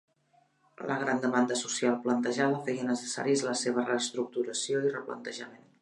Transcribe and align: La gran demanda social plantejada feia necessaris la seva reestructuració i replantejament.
La 0.91 0.95
gran 1.01 1.21
demanda 1.25 1.59
social 1.59 1.99
plantejada 2.07 2.63
feia 2.71 2.89
necessaris 2.91 3.45
la 3.51 3.57
seva 3.65 3.85
reestructuració 3.93 4.85
i 4.89 4.95
replantejament. 4.99 5.67